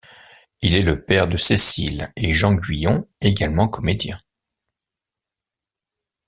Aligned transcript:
Il 0.63 0.73
est 0.75 0.81
le 0.81 1.05
père 1.05 1.27
de 1.27 1.37
Cécile 1.37 2.11
et 2.15 2.33
Jean 2.33 2.55
Guyon, 2.55 3.05
également 3.21 3.67
comédiens. 3.67 4.19